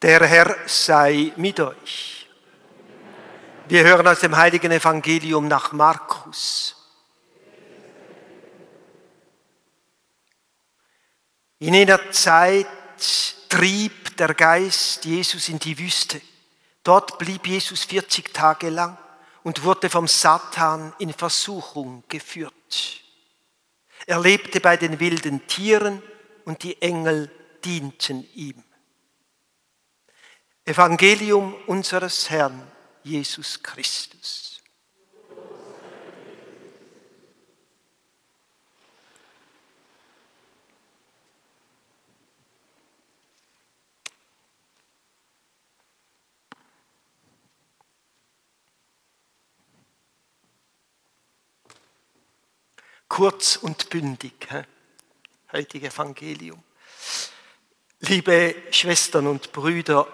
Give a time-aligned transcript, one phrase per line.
[0.00, 2.28] Der Herr sei mit euch.
[3.66, 6.76] Wir hören aus dem heiligen Evangelium nach Markus.
[11.58, 12.66] In jener Zeit
[13.48, 16.20] trieb der Geist Jesus in die Wüste.
[16.84, 18.96] Dort blieb Jesus 40 Tage lang
[19.42, 22.54] und wurde vom Satan in Versuchung geführt.
[24.06, 26.02] Er lebte bei den wilden Tieren
[26.44, 27.30] und die Engel
[27.64, 28.62] dienten ihm.
[30.68, 32.70] Evangelium unseres Herrn
[33.02, 34.60] Jesus Christus.
[53.08, 54.46] Kurz und bündig,
[55.50, 56.62] heutige Evangelium.
[58.00, 60.06] Liebe Schwestern und Brüder,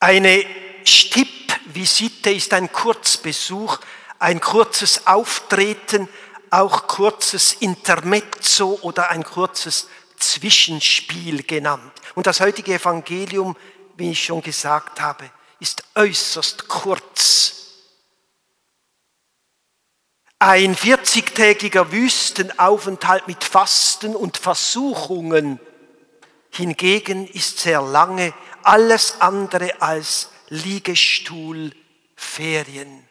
[0.00, 0.44] eine
[0.84, 3.78] Stippvisite ist ein Kurzbesuch,
[4.18, 6.08] ein kurzes Auftreten,
[6.50, 11.92] auch kurzes Intermezzo oder ein kurzes Zwischenspiel genannt.
[12.14, 13.56] Und das heutige Evangelium,
[13.96, 17.56] wie ich schon gesagt habe, ist äußerst kurz.
[20.38, 25.60] Ein 40-tägiger Wüstenaufenthalt mit Fasten und Versuchungen
[26.50, 28.32] hingegen ist sehr lange
[28.64, 33.08] alles andere als Liegestuhlferien.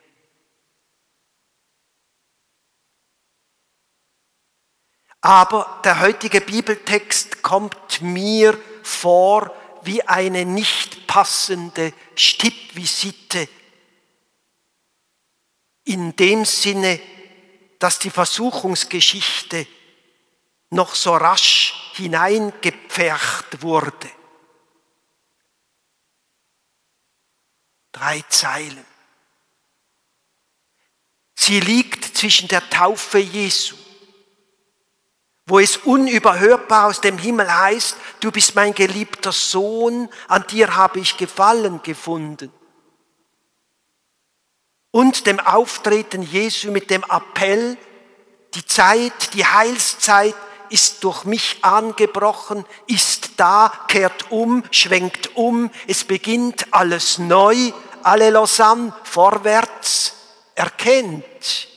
[5.22, 13.50] Aber der heutige Bibeltext kommt mir vor wie eine nicht passende Stippvisite.
[15.84, 17.02] In dem Sinne,
[17.80, 19.68] dass die Versuchungsgeschichte
[20.70, 24.10] noch so rasch hineingepfercht wurde.
[28.00, 28.86] Drei Zeilen.
[31.36, 33.76] Sie liegt zwischen der Taufe Jesu,
[35.46, 41.02] wo es unüberhörbar aus dem Himmel heißt, du bist mein geliebter Sohn, an dir habe
[41.02, 42.54] ich Gefallen gefunden.
[44.92, 47.78] Und dem Auftreten Jesu mit dem Appell,
[48.54, 50.36] die Zeit, die Heilszeit
[50.70, 57.74] ist durch mich angebrochen, ist da, kehrt um, schwenkt um, es beginnt alles neu,
[58.04, 60.14] alle Lausanne vorwärts
[60.56, 61.68] erkennt.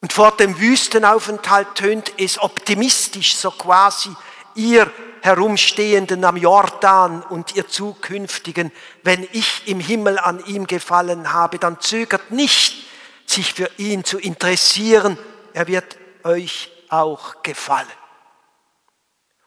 [0.00, 4.10] Und vor dem Wüstenaufenthalt tönt es optimistisch, so quasi,
[4.54, 4.90] ihr
[5.22, 8.70] Herumstehenden am Jordan und ihr Zukünftigen,
[9.02, 12.86] wenn ich im Himmel an ihm gefallen habe, dann zögert nicht,
[13.26, 15.18] sich für ihn zu interessieren,
[15.52, 17.88] er wird euch auch gefallen.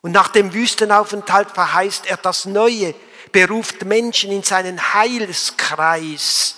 [0.02, 2.96] Und nach dem Wüstenaufenthalt verheißt er das Neue,
[3.32, 6.56] beruft Menschen in seinen Heilskreis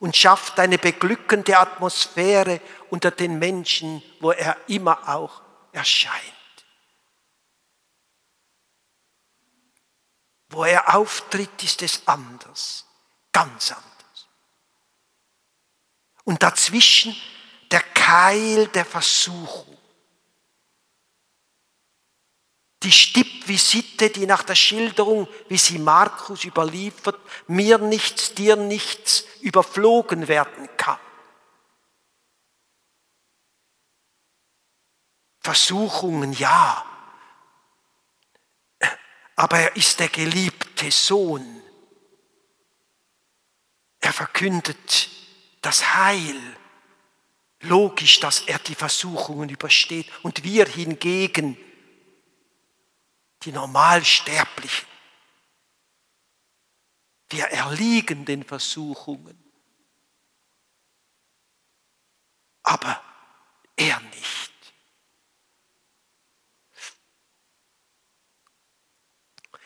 [0.00, 5.40] und schafft eine beglückende Atmosphäre unter den Menschen, wo er immer auch
[5.72, 6.12] erscheint.
[10.50, 12.84] Wo er auftritt, ist es anders,
[13.32, 14.28] ganz anders.
[16.24, 17.16] Und dazwischen
[17.70, 19.73] der Keil der Versuchung.
[22.84, 30.28] Die Stippvisite, die nach der Schilderung, wie sie Markus überliefert, mir nichts, dir nichts überflogen
[30.28, 30.98] werden kann.
[35.40, 36.84] Versuchungen ja,
[39.36, 41.62] aber er ist der geliebte Sohn.
[44.00, 45.08] Er verkündet
[45.62, 46.56] das Heil.
[47.60, 51.56] Logisch, dass er die Versuchungen übersteht und wir hingegen,
[53.44, 54.88] die Normalsterblichen,
[57.30, 59.38] wir erliegen den Versuchungen,
[62.62, 63.00] aber
[63.76, 64.52] er nicht.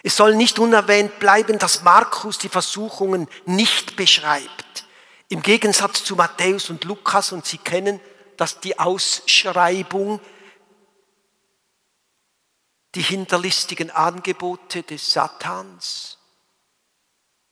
[0.02, 4.86] Es soll nicht unerwähnt bleiben, dass Markus die Versuchungen nicht beschreibt.
[5.28, 8.00] Im Gegensatz zu Matthäus und Lukas, und Sie kennen
[8.36, 10.20] das, die Ausschreibung,
[12.98, 16.18] die hinterlistigen Angebote des Satans,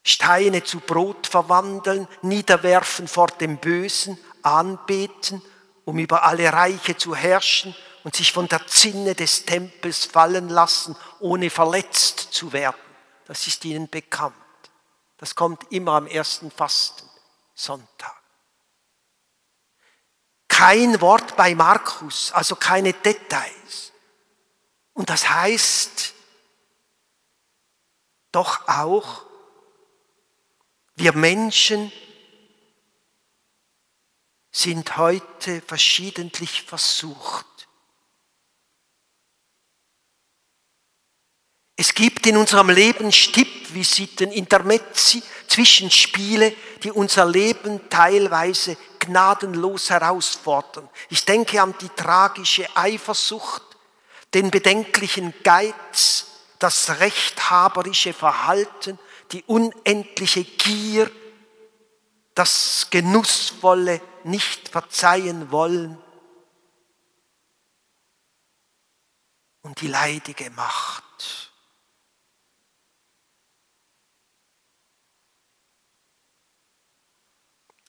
[0.04, 5.40] Steine zu Brot verwandeln, niederwerfen vor dem Bösen, anbeten,
[5.84, 10.96] um über alle Reiche zu herrschen und sich von der Zinne des Tempels fallen lassen,
[11.20, 12.75] ohne verletzt zu werden.
[13.26, 14.34] Das ist ihnen bekannt.
[15.16, 17.08] Das kommt immer am ersten Fasten.
[17.54, 18.20] Sonntag.
[20.48, 23.93] Kein Wort bei Markus, also keine Details.
[24.96, 26.14] Und das heißt
[28.32, 29.25] doch auch,
[30.94, 31.93] wir Menschen
[34.50, 37.69] sind heute verschiedentlich versucht.
[41.76, 50.88] Es gibt in unserem Leben Stippvisiten, Intermezzi, Zwischenspiele, die unser Leben teilweise gnadenlos herausfordern.
[51.10, 53.65] Ich denke an die tragische Eifersucht,
[54.34, 56.26] den bedenklichen Geiz,
[56.58, 58.99] das rechthaberische Verhalten,
[59.32, 61.11] die unendliche Gier,
[62.34, 65.99] das genussvolle nicht verzeihen wollen
[69.62, 71.05] und die leidige Macht.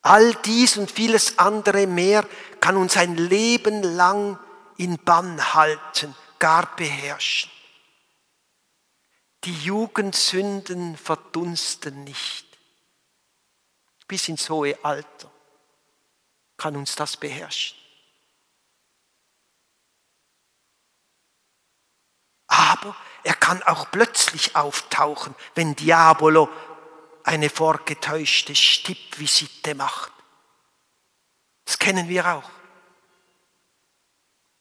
[0.01, 2.25] All dies und vieles andere mehr
[2.61, 4.39] kann uns ein Leben lang
[4.77, 7.51] in Bann halten, gar beherrschen.
[9.43, 12.45] Die Jugendsünden verdunsten nicht.
[14.07, 15.31] Bis ins hohe Alter
[16.57, 17.77] kann uns das beherrschen.
[22.47, 26.49] Aber er kann auch plötzlich auftauchen, wenn Diabolo
[27.23, 30.13] eine vorgetäuschte Stippvisite macht.
[31.65, 32.49] Das kennen wir auch.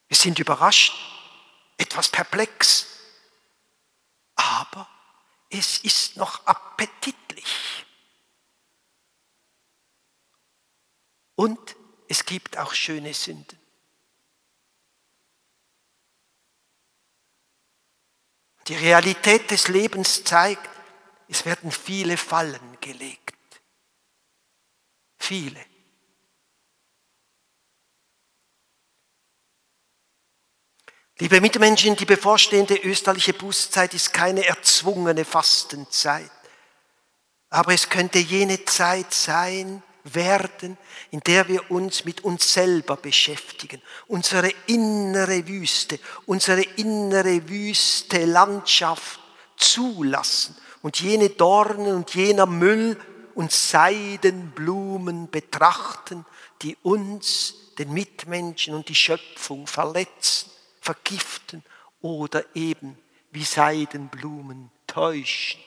[0.09, 0.93] Wir sind überrascht,
[1.77, 2.87] etwas perplex,
[4.35, 4.89] aber
[5.51, 7.85] es ist noch appetitlich.
[11.35, 11.77] Und
[12.09, 13.59] es gibt auch schöne Sünden.
[18.69, 20.69] Die Realität des Lebens zeigt,
[21.29, 23.37] es werden viele Fallen gelegt.
[25.19, 25.65] Viele.
[31.19, 36.31] Liebe Mitmenschen, die bevorstehende österliche Bußzeit ist keine erzwungene Fastenzeit.
[37.49, 39.83] Aber es könnte jene Zeit sein,
[40.15, 40.77] werden,
[41.11, 49.21] in der wir uns mit uns selber beschäftigen, unsere innere Wüste, unsere innere Wüste Landschaft
[49.57, 53.01] zulassen und jene Dornen und jener Müll
[53.35, 56.25] und Seidenblumen betrachten,
[56.63, 60.51] die uns, den Mitmenschen und die Schöpfung verletzen,
[60.87, 61.65] vergiften
[62.01, 62.97] oder eben
[63.33, 65.61] wie Seidenblumen täuschen.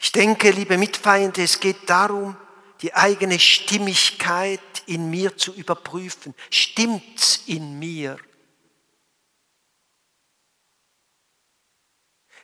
[0.00, 2.36] Ich denke, liebe Mitfeinde, es geht darum,
[2.82, 6.34] die eigene Stimmigkeit in mir zu überprüfen.
[6.50, 8.18] Stimmt's in mir?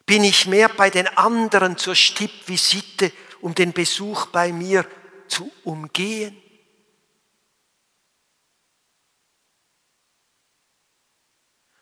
[0.06, 3.10] Bin ich mehr bei den anderen zur Stippvisite,
[3.44, 4.86] um den Besuch bei mir
[5.28, 6.34] zu umgehen?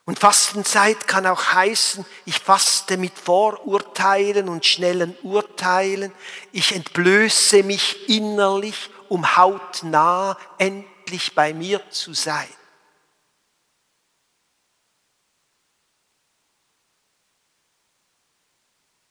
[0.05, 6.12] Und Fastenzeit kann auch heißen, ich faste mit Vorurteilen und schnellen Urteilen.
[6.50, 12.53] Ich entblöße mich innerlich, um hautnah endlich bei mir zu sein.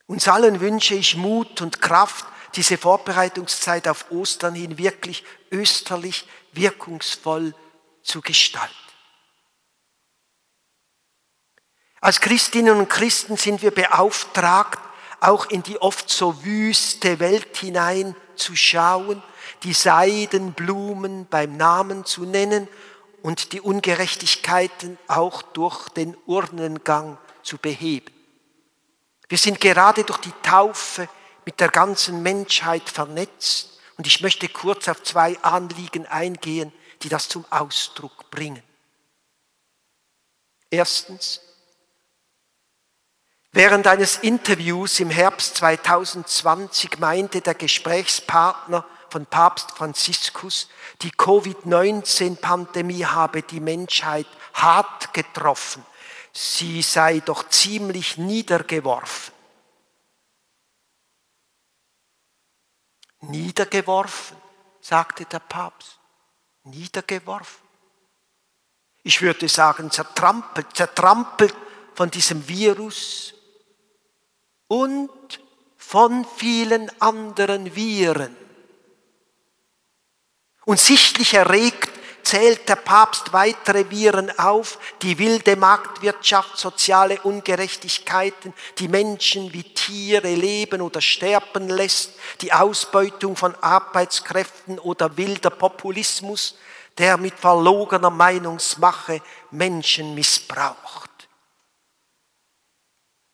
[0.05, 7.53] Uns allen wünsche ich Mut und Kraft, diese Vorbereitungszeit auf Ostern hin wirklich österlich wirkungsvoll
[8.03, 8.75] zu gestalten.
[12.01, 14.79] Als Christinnen und Christen sind wir beauftragt,
[15.19, 19.21] auch in die oft so wüste Welt hinein zu schauen,
[19.63, 22.67] die Seidenblumen beim Namen zu nennen
[23.21, 28.11] und die Ungerechtigkeiten auch durch den Urnengang zu beheben.
[29.29, 31.07] Wir sind gerade durch die Taufe
[31.45, 36.71] mit der ganzen Menschheit vernetzt und ich möchte kurz auf zwei Anliegen eingehen,
[37.01, 38.63] die das zum Ausdruck bringen.
[40.69, 41.41] Erstens,
[43.53, 50.69] Während eines Interviews im Herbst 2020 meinte der Gesprächspartner von Papst Franziskus,
[51.01, 55.85] die Covid-19-Pandemie habe die Menschheit hart getroffen.
[56.31, 59.33] Sie sei doch ziemlich niedergeworfen.
[63.21, 64.37] Niedergeworfen,
[64.81, 65.99] sagte der Papst.
[66.63, 67.61] Niedergeworfen.
[69.03, 71.55] Ich würde sagen, zertrampelt, zertrampelt
[71.95, 73.33] von diesem Virus
[74.67, 75.09] und
[75.77, 78.35] von vielen anderen Viren.
[80.65, 81.90] Und sichtlich erregt
[82.31, 90.33] zählt der Papst weitere Viren auf, die wilde Marktwirtschaft, soziale Ungerechtigkeiten, die Menschen wie Tiere
[90.33, 96.57] leben oder sterben lässt, die Ausbeutung von Arbeitskräften oder wilder Populismus,
[96.97, 101.09] der mit verlogener Meinungsmache Menschen missbraucht.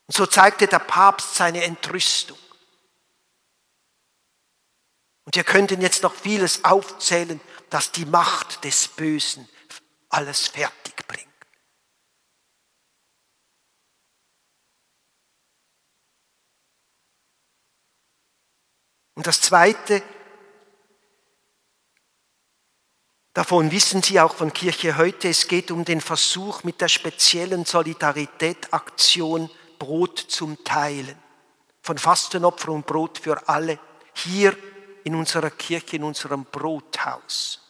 [0.08, 2.38] Und so zeigte der Papst seine Entrüstung.
[5.24, 7.40] Und wir könnten jetzt noch vieles aufzählen,
[7.70, 9.48] das die Macht des Bösen
[10.08, 11.28] alles fertig bringt.
[19.14, 20.02] Und das Zweite,
[23.34, 27.64] davon wissen Sie auch von Kirche heute, es geht um den Versuch mit der speziellen
[27.64, 31.16] Solidaritätaktion Brot zum Teilen,
[31.82, 33.78] von Fastenopfer und Brot für alle,
[34.14, 34.56] hier
[35.04, 37.60] in unserer Kirche, in unserem Brothaus.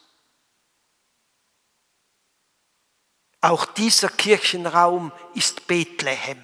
[3.40, 6.42] Auch dieser Kirchenraum ist Bethlehem,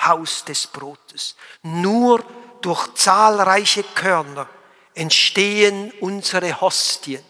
[0.00, 1.36] Haus des Brotes.
[1.62, 2.24] Nur
[2.62, 4.48] durch zahlreiche Körner
[4.94, 7.22] entstehen unsere Hostien.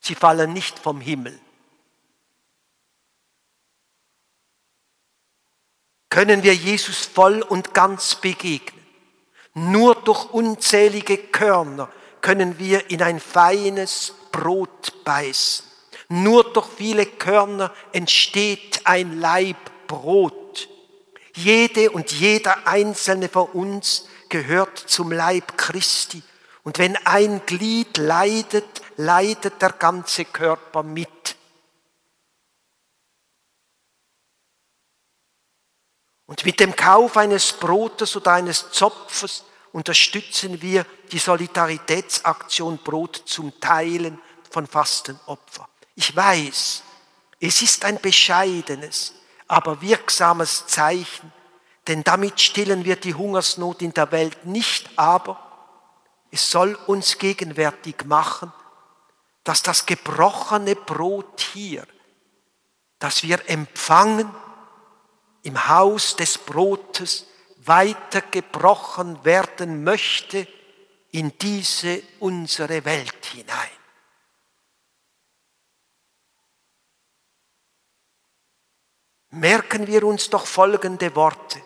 [0.00, 1.38] Sie fallen nicht vom Himmel.
[6.08, 8.79] Können wir Jesus voll und ganz begegnen?
[9.54, 11.88] Nur durch unzählige Körner
[12.20, 15.64] können wir in ein feines Brot beißen.
[16.08, 20.68] Nur durch viele Körner entsteht ein Laib Brot.
[21.34, 26.22] Jede und jeder einzelne von uns gehört zum Leib Christi.
[26.62, 31.36] Und wenn ein Glied leidet, leidet der ganze Körper mit.
[36.30, 43.58] Und mit dem Kauf eines Brotes oder eines Zopfes unterstützen wir die Solidaritätsaktion Brot zum
[43.58, 44.16] Teilen
[44.48, 45.68] von Fastenopfer.
[45.96, 46.84] Ich weiß,
[47.40, 49.12] es ist ein bescheidenes,
[49.48, 51.32] aber wirksames Zeichen,
[51.88, 55.36] denn damit stillen wir die Hungersnot in der Welt nicht, aber
[56.30, 58.52] es soll uns gegenwärtig machen,
[59.42, 61.84] dass das gebrochene Brot hier,
[63.00, 64.32] das wir empfangen,
[65.42, 67.26] im Haus des Brotes
[67.58, 70.46] weitergebrochen werden möchte
[71.12, 73.70] in diese unsere Welt hinein.
[79.30, 81.62] Merken wir uns doch folgende Worte.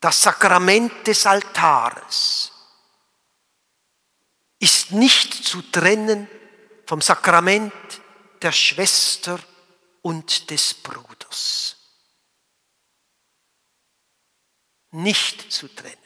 [0.00, 2.52] Das Sakrament des Altares
[4.58, 6.28] ist nicht zu trennen
[6.86, 7.72] vom Sakrament
[8.42, 9.38] der Schwester
[10.04, 11.76] und des Bruders.
[14.90, 15.96] Nicht zu trennen.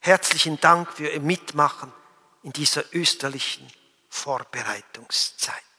[0.00, 1.92] Herzlichen Dank für Ihr Mitmachen
[2.42, 3.72] in dieser österlichen
[4.10, 5.69] Vorbereitungszeit.